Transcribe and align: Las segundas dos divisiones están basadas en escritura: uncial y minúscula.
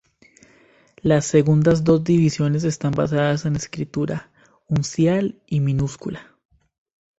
Las 1.03 1.25
segundas 1.27 1.83
dos 1.83 2.03
divisiones 2.03 2.63
están 2.63 2.93
basadas 2.93 3.45
en 3.45 3.55
escritura: 3.55 4.31
uncial 4.67 5.39
y 5.45 5.59
minúscula. 5.59 6.33